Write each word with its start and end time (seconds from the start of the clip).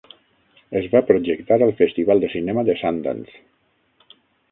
Es 0.77 0.85
va 0.93 1.01
projectar 1.09 1.57
al 1.65 1.73
Festival 1.81 2.23
de 2.23 2.31
Cinema 2.37 2.63
de 2.71 2.77
Sundance. 2.81 3.37